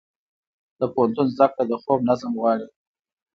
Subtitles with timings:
[0.79, 2.67] د پوهنتون زده کړه د خوب نظم غواړي.